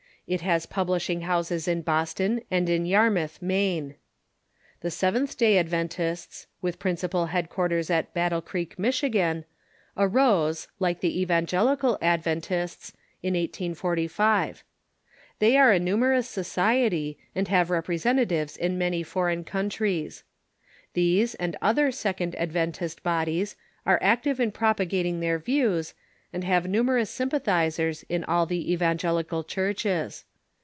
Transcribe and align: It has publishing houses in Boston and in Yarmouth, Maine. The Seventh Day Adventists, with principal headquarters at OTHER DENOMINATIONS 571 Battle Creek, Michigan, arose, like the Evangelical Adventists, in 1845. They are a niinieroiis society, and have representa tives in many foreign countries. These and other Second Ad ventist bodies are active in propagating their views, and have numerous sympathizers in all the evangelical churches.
It 0.27 0.39
has 0.41 0.65
publishing 0.65 1.21
houses 1.21 1.67
in 1.67 1.81
Boston 1.81 2.39
and 2.49 2.69
in 2.69 2.85
Yarmouth, 2.85 3.41
Maine. 3.41 3.95
The 4.79 4.89
Seventh 4.89 5.37
Day 5.37 5.57
Adventists, 5.57 6.47
with 6.61 6.79
principal 6.79 7.25
headquarters 7.25 7.89
at 7.89 8.11
OTHER 8.15 8.39
DENOMINATIONS 8.45 8.77
571 8.77 9.43
Battle 9.43 9.43
Creek, 9.43 9.43
Michigan, 9.43 9.45
arose, 9.97 10.67
like 10.79 11.01
the 11.01 11.19
Evangelical 11.21 11.97
Adventists, 12.01 12.93
in 13.21 13.33
1845. 13.33 14.63
They 15.39 15.57
are 15.57 15.73
a 15.73 15.81
niinieroiis 15.81 16.23
society, 16.27 17.17
and 17.35 17.49
have 17.49 17.67
representa 17.67 18.25
tives 18.25 18.55
in 18.55 18.77
many 18.77 19.03
foreign 19.03 19.43
countries. 19.43 20.23
These 20.93 21.35
and 21.35 21.57
other 21.61 21.91
Second 21.91 22.35
Ad 22.35 22.53
ventist 22.53 23.03
bodies 23.03 23.57
are 23.85 23.99
active 24.01 24.39
in 24.39 24.53
propagating 24.53 25.19
their 25.19 25.39
views, 25.39 25.93
and 26.33 26.45
have 26.45 26.65
numerous 26.65 27.09
sympathizers 27.09 28.03
in 28.07 28.23
all 28.23 28.45
the 28.45 28.71
evangelical 28.71 29.43
churches. 29.43 30.23